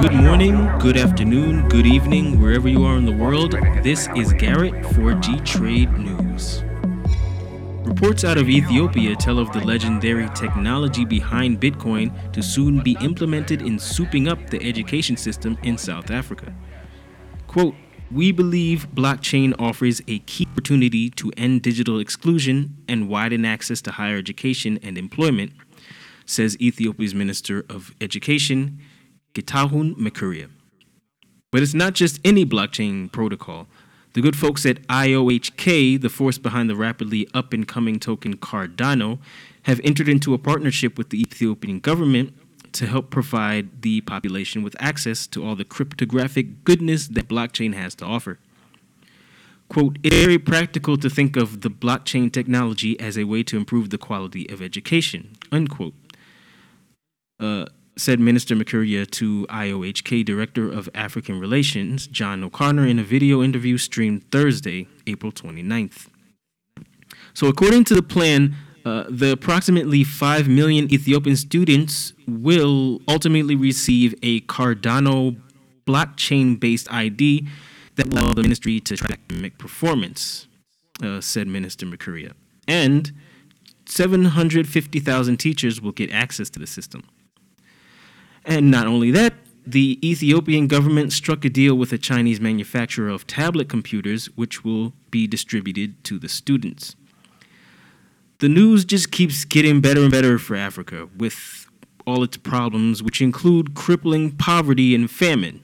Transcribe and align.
Good 0.00 0.14
morning, 0.14 0.54
good 0.78 0.96
afternoon, 0.96 1.68
good 1.68 1.84
evening, 1.84 2.40
wherever 2.40 2.68
you 2.68 2.84
are 2.84 2.96
in 2.96 3.04
the 3.04 3.10
world. 3.10 3.56
This 3.82 4.08
is 4.14 4.32
Garrett 4.32 4.86
for 4.94 5.12
G 5.14 5.40
Trade 5.40 5.92
News. 5.98 6.62
Reports 7.84 8.22
out 8.22 8.38
of 8.38 8.48
Ethiopia 8.48 9.16
tell 9.16 9.40
of 9.40 9.50
the 9.52 9.58
legendary 9.58 10.28
technology 10.36 11.04
behind 11.04 11.60
Bitcoin 11.60 12.12
to 12.32 12.44
soon 12.44 12.80
be 12.80 12.96
implemented 13.00 13.60
in 13.60 13.76
souping 13.76 14.30
up 14.30 14.50
the 14.50 14.62
education 14.62 15.16
system 15.16 15.58
in 15.64 15.76
South 15.76 16.12
Africa. 16.12 16.54
Quote, 17.48 17.74
we 18.12 18.30
believe 18.30 18.86
blockchain 18.94 19.52
offers 19.58 20.00
a 20.06 20.20
key 20.20 20.46
opportunity 20.52 21.10
to 21.10 21.32
end 21.36 21.62
digital 21.62 21.98
exclusion 21.98 22.76
and 22.86 23.08
widen 23.08 23.44
access 23.44 23.82
to 23.82 23.90
higher 23.90 24.16
education 24.16 24.78
and 24.80 24.96
employment, 24.96 25.50
says 26.24 26.56
Ethiopia's 26.60 27.16
Minister 27.16 27.64
of 27.68 27.96
Education, 28.00 28.78
Mekuria. 29.42 30.48
But 31.50 31.62
it's 31.62 31.74
not 31.74 31.94
just 31.94 32.20
any 32.24 32.44
blockchain 32.44 33.10
protocol. 33.10 33.66
The 34.14 34.20
good 34.20 34.36
folks 34.36 34.66
at 34.66 34.86
IOHK, 34.88 36.00
the 36.00 36.08
force 36.08 36.38
behind 36.38 36.68
the 36.68 36.76
rapidly 36.76 37.28
up 37.34 37.52
and 37.52 37.66
coming 37.66 38.00
token 38.00 38.36
Cardano, 38.36 39.18
have 39.62 39.80
entered 39.84 40.08
into 40.08 40.34
a 40.34 40.38
partnership 40.38 40.98
with 40.98 41.10
the 41.10 41.20
Ethiopian 41.20 41.80
government 41.80 42.34
to 42.72 42.86
help 42.86 43.10
provide 43.10 43.82
the 43.82 44.00
population 44.02 44.62
with 44.62 44.76
access 44.78 45.26
to 45.28 45.44
all 45.44 45.56
the 45.56 45.64
cryptographic 45.64 46.64
goodness 46.64 47.08
that 47.08 47.28
blockchain 47.28 47.74
has 47.74 47.94
to 47.96 48.04
offer. 48.04 48.38
Quote, 49.68 49.98
it's 50.02 50.16
very 50.16 50.38
practical 50.38 50.96
to 50.96 51.10
think 51.10 51.36
of 51.36 51.60
the 51.60 51.70
blockchain 51.70 52.32
technology 52.32 52.98
as 52.98 53.18
a 53.18 53.24
way 53.24 53.42
to 53.42 53.56
improve 53.56 53.90
the 53.90 53.98
quality 53.98 54.48
of 54.48 54.62
education, 54.62 55.36
unquote. 55.52 55.94
Uh, 57.38 57.66
said 57.98 58.20
Minister 58.20 58.54
Mekuria 58.54 59.10
to 59.10 59.46
IOHK 59.48 60.24
Director 60.24 60.70
of 60.70 60.88
African 60.94 61.40
Relations, 61.40 62.06
John 62.06 62.44
O'Connor, 62.44 62.86
in 62.86 62.98
a 62.98 63.02
video 63.02 63.42
interview 63.42 63.76
streamed 63.76 64.30
Thursday, 64.30 64.86
April 65.06 65.32
29th. 65.32 66.06
So, 67.34 67.48
according 67.48 67.84
to 67.84 67.94
the 67.94 68.02
plan, 68.02 68.54
uh, 68.84 69.04
the 69.10 69.32
approximately 69.32 70.04
5 70.04 70.48
million 70.48 70.92
Ethiopian 70.92 71.36
students 71.36 72.12
will 72.26 73.00
ultimately 73.08 73.56
receive 73.56 74.14
a 74.22 74.40
Cardano 74.42 75.36
blockchain 75.84 76.58
based 76.58 76.90
ID 76.92 77.48
that 77.96 78.08
will 78.08 78.20
allow 78.20 78.32
the 78.32 78.42
ministry 78.42 78.78
to 78.78 78.96
track 78.96 79.10
academic 79.10 79.58
performance, 79.58 80.46
uh, 81.02 81.20
said 81.20 81.48
Minister 81.48 81.84
Mekuria. 81.84 82.32
And 82.68 83.10
750,000 83.86 85.36
teachers 85.38 85.80
will 85.80 85.92
get 85.92 86.12
access 86.12 86.48
to 86.50 86.58
the 86.58 86.66
system. 86.66 87.02
And 88.48 88.70
not 88.70 88.86
only 88.86 89.10
that, 89.10 89.34
the 89.66 89.98
Ethiopian 90.02 90.68
government 90.68 91.12
struck 91.12 91.44
a 91.44 91.50
deal 91.50 91.74
with 91.74 91.92
a 91.92 91.98
Chinese 91.98 92.40
manufacturer 92.40 93.10
of 93.10 93.26
tablet 93.26 93.68
computers, 93.68 94.30
which 94.36 94.64
will 94.64 94.94
be 95.10 95.26
distributed 95.26 96.02
to 96.04 96.18
the 96.18 96.30
students. 96.30 96.96
The 98.38 98.48
news 98.48 98.86
just 98.86 99.10
keeps 99.10 99.44
getting 99.44 99.82
better 99.82 100.00
and 100.00 100.10
better 100.10 100.38
for 100.38 100.56
Africa, 100.56 101.10
with 101.18 101.66
all 102.06 102.22
its 102.22 102.38
problems, 102.38 103.02
which 103.02 103.20
include 103.20 103.74
crippling 103.74 104.30
poverty 104.30 104.94
and 104.94 105.10
famine. 105.10 105.62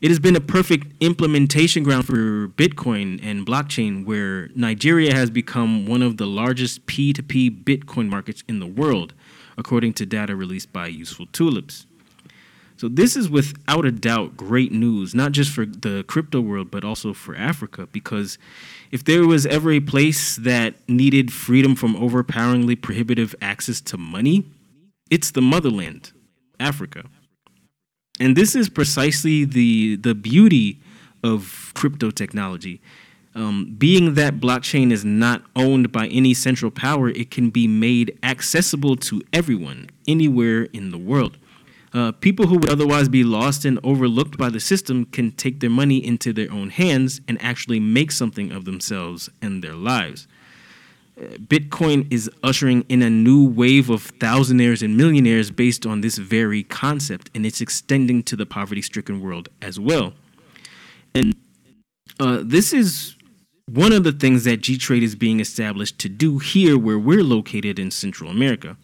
It 0.00 0.08
has 0.08 0.18
been 0.18 0.34
a 0.34 0.40
perfect 0.40 0.92
implementation 0.98 1.84
ground 1.84 2.06
for 2.06 2.48
Bitcoin 2.48 3.20
and 3.22 3.46
blockchain, 3.46 4.04
where 4.04 4.48
Nigeria 4.56 5.14
has 5.14 5.30
become 5.30 5.86
one 5.86 6.02
of 6.02 6.16
the 6.16 6.26
largest 6.26 6.86
P2P 6.86 7.62
Bitcoin 7.62 8.08
markets 8.08 8.42
in 8.48 8.58
the 8.58 8.66
world, 8.66 9.14
according 9.56 9.92
to 9.92 10.06
data 10.06 10.34
released 10.34 10.72
by 10.72 10.88
Useful 10.88 11.26
Tulips. 11.26 11.86
So 12.80 12.88
this 12.88 13.14
is 13.14 13.28
without 13.28 13.84
a 13.84 13.92
doubt 13.92 14.38
great 14.38 14.72
news, 14.72 15.14
not 15.14 15.32
just 15.32 15.52
for 15.52 15.66
the 15.66 16.02
crypto 16.08 16.40
world, 16.40 16.70
but 16.70 16.82
also 16.82 17.12
for 17.12 17.36
Africa. 17.36 17.86
Because 17.92 18.38
if 18.90 19.04
there 19.04 19.26
was 19.26 19.44
ever 19.44 19.70
a 19.72 19.80
place 19.80 20.36
that 20.36 20.76
needed 20.88 21.30
freedom 21.30 21.74
from 21.74 21.94
overpoweringly 21.94 22.76
prohibitive 22.76 23.34
access 23.42 23.82
to 23.82 23.98
money, 23.98 24.46
it's 25.10 25.30
the 25.30 25.42
motherland, 25.42 26.12
Africa. 26.58 27.04
And 28.18 28.34
this 28.34 28.54
is 28.54 28.70
precisely 28.70 29.44
the 29.44 29.96
the 29.96 30.14
beauty 30.14 30.80
of 31.22 31.72
crypto 31.74 32.10
technology. 32.10 32.80
Um, 33.34 33.74
being 33.76 34.14
that 34.14 34.40
blockchain 34.40 34.90
is 34.90 35.04
not 35.04 35.42
owned 35.54 35.92
by 35.92 36.06
any 36.06 36.32
central 36.32 36.70
power, 36.70 37.10
it 37.10 37.30
can 37.30 37.50
be 37.50 37.66
made 37.68 38.18
accessible 38.22 38.96
to 38.96 39.20
everyone, 39.34 39.90
anywhere 40.08 40.62
in 40.72 40.92
the 40.92 40.98
world. 40.98 41.36
Uh, 41.92 42.12
people 42.12 42.46
who 42.46 42.56
would 42.56 42.70
otherwise 42.70 43.08
be 43.08 43.24
lost 43.24 43.64
and 43.64 43.80
overlooked 43.82 44.38
by 44.38 44.48
the 44.48 44.60
system 44.60 45.04
can 45.06 45.32
take 45.32 45.58
their 45.58 45.70
money 45.70 46.04
into 46.04 46.32
their 46.32 46.50
own 46.52 46.70
hands 46.70 47.20
and 47.26 47.40
actually 47.42 47.80
make 47.80 48.12
something 48.12 48.52
of 48.52 48.64
themselves 48.64 49.28
and 49.42 49.62
their 49.62 49.74
lives. 49.74 50.28
Uh, 51.20 51.24
Bitcoin 51.38 52.06
is 52.12 52.30
ushering 52.44 52.82
in 52.88 53.02
a 53.02 53.10
new 53.10 53.44
wave 53.44 53.90
of 53.90 54.12
thousandaires 54.18 54.82
and 54.82 54.96
millionaires 54.96 55.50
based 55.50 55.84
on 55.84 56.00
this 56.00 56.16
very 56.16 56.62
concept, 56.62 57.28
and 57.34 57.44
it's 57.44 57.60
extending 57.60 58.22
to 58.22 58.36
the 58.36 58.46
poverty 58.46 58.82
stricken 58.82 59.20
world 59.20 59.48
as 59.60 59.80
well. 59.80 60.12
And 61.12 61.34
uh, 62.20 62.42
this 62.44 62.72
is 62.72 63.16
one 63.66 63.92
of 63.92 64.04
the 64.04 64.12
things 64.12 64.44
that 64.44 64.60
G 64.60 64.78
Trade 64.78 65.02
is 65.02 65.16
being 65.16 65.40
established 65.40 65.98
to 65.98 66.08
do 66.08 66.38
here, 66.38 66.78
where 66.78 66.98
we're 66.98 67.24
located 67.24 67.80
in 67.80 67.90
Central 67.90 68.30
America 68.30 68.76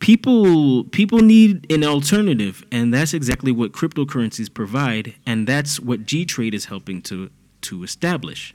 people 0.00 0.84
people 0.84 1.18
need 1.20 1.70
an 1.70 1.84
alternative 1.84 2.64
and 2.72 2.92
that's 2.92 3.14
exactly 3.14 3.52
what 3.52 3.72
cryptocurrencies 3.72 4.52
provide 4.52 5.14
and 5.26 5.46
that's 5.46 5.78
what 5.78 6.06
g-trade 6.06 6.54
is 6.54 6.64
helping 6.64 7.00
to 7.02 7.30
to 7.60 7.84
establish. 7.84 8.54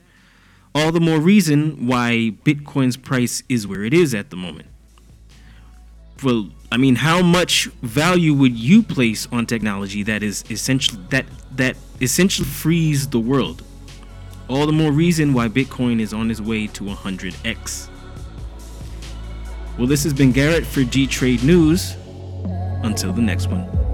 All 0.73 0.91
the 0.91 0.99
more 0.99 1.19
reason 1.19 1.87
why 1.87 2.33
bitcoin's 2.43 2.97
price 2.97 3.43
is 3.47 3.65
where 3.65 3.83
it 3.83 3.93
is 3.93 4.13
at 4.13 4.31
the 4.31 4.35
moment. 4.35 4.67
Well 6.23 6.49
i 6.71 6.77
mean 6.77 6.95
how 6.95 7.21
much 7.21 7.65
value 7.83 8.33
would 8.33 8.57
you 8.57 8.81
place 8.81 9.27
on 9.31 9.45
technology 9.45 10.01
that 10.03 10.23
is 10.23 10.43
essentially 10.49 11.01
that 11.09 11.25
that 11.55 11.77
essentially 12.01 12.47
frees 12.47 13.07
the 13.07 13.19
world? 13.19 13.63
All 14.47 14.65
the 14.65 14.73
more 14.73 14.91
reason 14.91 15.33
why 15.33 15.47
bitcoin 15.47 15.99
is 16.01 16.11
on 16.11 16.31
its 16.31 16.41
way 16.41 16.67
to 16.67 16.83
100x 16.83 17.89
well, 19.77 19.87
this 19.87 20.03
has 20.03 20.13
been 20.13 20.31
Garrett 20.31 20.65
for 20.65 20.83
G 20.83 21.07
Trade 21.07 21.43
News. 21.43 21.95
Until 22.83 23.11
the 23.11 23.21
next 23.21 23.47
one. 23.47 23.84